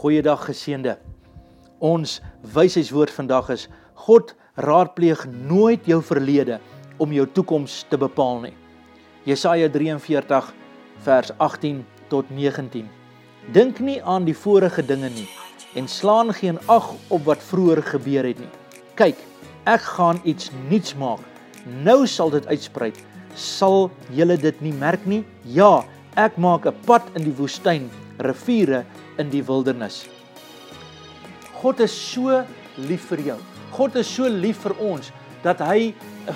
[0.00, 0.94] Goeiedag geseënde.
[1.84, 2.22] Ons
[2.54, 3.66] wysheidswoord vandag is
[4.06, 6.56] God raadpleeg nooit jou verlede
[7.04, 8.54] om jou toekoms te bepaal nie.
[9.28, 10.48] Jesaja 43
[11.04, 12.88] vers 18 tot 19.
[13.52, 15.26] Dink nie aan die vorige dinge nie
[15.76, 18.48] en slaan geen ag op wat vroeër gebeur het nie.
[18.96, 19.20] Kyk,
[19.68, 21.20] ek gaan iets nuuts maak.
[21.84, 22.94] Nou sal dit uitsprei.
[23.36, 25.26] Sal julle dit nie merk nie?
[25.44, 25.84] Ja,
[26.16, 28.86] ek maak 'n pad in die woestyn, riviere
[29.20, 30.06] in die wildernis.
[31.60, 32.42] God is so
[32.88, 33.38] lief vir jou.
[33.76, 35.12] God is so lief vir ons
[35.44, 35.92] dat hy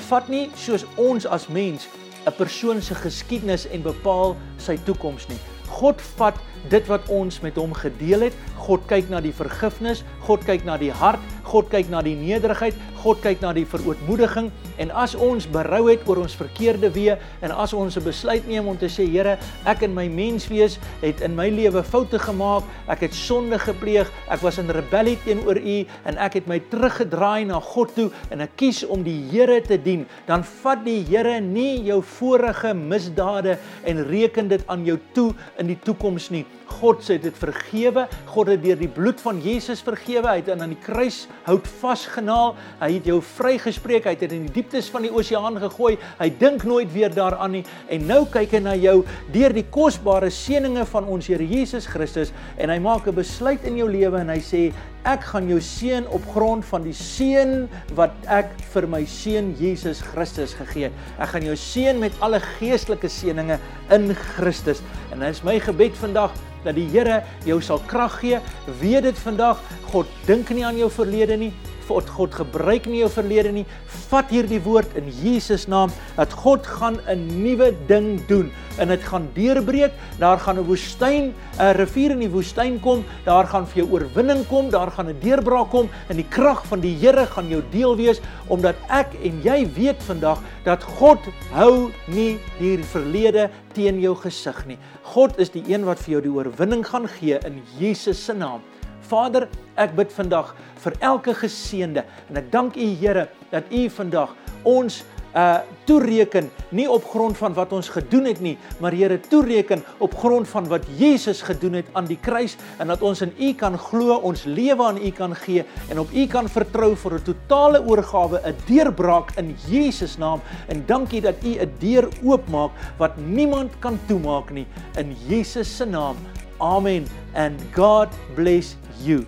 [0.08, 1.88] vat nie soos ons as mens
[2.26, 5.38] 'n persoon se geskiedenis en bepaal sy toekoms nie.
[5.68, 6.38] God vat
[6.70, 8.36] dit wat ons met hom gedeel het.
[8.56, 12.74] God kyk na die vergifnis, God kyk na die hart, God kyk na die nederigheid,
[13.04, 14.46] God kyk na die verootmoediging
[14.80, 18.66] en as ons berou het oor ons verkeerde weë en as ons 'n besluit neem
[18.66, 19.36] om te sê Here,
[19.66, 24.40] ek in my menswees het in my lewe foute gemaak, ek het sonde gepleeg, ek
[24.40, 28.56] was in rebellie teenoor U en ek het my teruggedraai na God toe en ek
[28.56, 34.04] kies om die Here te dien, dan vat die Here nie jou vorige misdade en
[34.08, 36.46] reken dit aan jou toe in die toekoms nie.
[36.80, 38.06] God sê dit vergewe.
[38.32, 40.26] God het deur die bloed van Jesus vergewe.
[40.26, 42.54] Hy het aan die kruis hout vasgenaal.
[42.94, 44.04] Hy het jou vrygespreek.
[44.06, 45.96] Hy het dit in die dieptes van die oseaan gegooi.
[46.20, 47.62] Hy dink nooit weer daaraan nie.
[47.90, 49.00] En nou kyk hy na jou
[49.34, 53.80] deur die kosbare seëninge van ons Here Jesus Christus en hy maak 'n besluit in
[53.82, 54.72] jou lewe en hy sê
[55.04, 60.00] ek gaan jou seën op grond van die seën wat ek vir my seun Jesus
[60.00, 60.92] Christus gegee het.
[61.18, 63.58] Ek gaan jou seën met alle geestelike seëninge
[63.90, 64.82] in Christus.
[65.10, 66.30] En dit is my gebed vandag
[66.64, 68.38] dat die Here jou sal krag gee.
[68.80, 69.58] Weet dit vandag,
[69.90, 71.52] God dink nie aan jou verlede nie.
[71.88, 73.64] God God gebruik nie jou verlede nie.
[74.10, 79.02] Vat hierdie woord in Jesus naam dat God gaan 'n nuwe ding doen en dit
[79.02, 79.92] gaan deurbreek.
[80.18, 83.04] Daar gaan 'n woestyn, 'n rivier in die woestyn kom.
[83.24, 84.70] Daar gaan vir jou oorwinning kom.
[84.70, 88.20] Daar gaan 'n deurbraak kom en die krag van die Here gaan jou deel wees
[88.48, 91.18] omdat ek en jy weet vandag dat God
[91.52, 94.78] hou nie die verlede teen jou gesig nie.
[95.02, 98.60] God is die een wat vir jou die oorwinning gaan gee in Jesus se naam.
[99.08, 100.54] Vader, ek bid vandag
[100.84, 105.02] vir elke geseënde en ek dank U Here dat U vandag ons
[105.34, 110.14] uh toereken nie op grond van wat ons gedoen het nie, maar Here toereken op
[110.16, 113.76] grond van wat Jesus gedoen het aan die kruis en dat ons in U kan
[113.78, 117.82] glo, ons lewe aan U kan gee en op U kan vertrou vir 'n totale
[117.82, 120.40] oorgawe, 'n deurbraak in Jesus naam.
[120.68, 124.66] En dankie dat U 'n deur oopmaak wat niemand kan toemaak nie
[124.96, 126.16] in Jesus se naam.
[126.60, 129.26] Amen and God bless you.